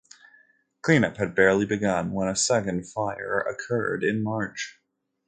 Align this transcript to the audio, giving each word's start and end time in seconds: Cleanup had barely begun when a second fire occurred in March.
Cleanup 0.81 1.17
had 1.17 1.35
barely 1.35 1.63
begun 1.67 2.11
when 2.11 2.27
a 2.27 2.35
second 2.35 2.89
fire 2.91 3.39
occurred 3.41 4.03
in 4.03 4.23
March. 4.23 4.81